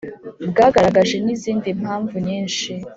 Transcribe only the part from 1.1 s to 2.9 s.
n’izindi mpamvu nyinshi